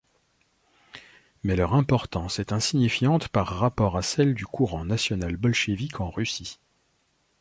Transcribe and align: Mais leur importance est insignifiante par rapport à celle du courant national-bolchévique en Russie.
Mais 1.43 1.55
leur 1.55 1.75
importance 1.75 2.39
est 2.39 2.53
insignifiante 2.53 3.27
par 3.27 3.45
rapport 3.45 3.97
à 3.97 4.01
celle 4.01 4.33
du 4.33 4.47
courant 4.47 4.83
national-bolchévique 4.83 5.99
en 6.01 6.09
Russie. 6.09 6.57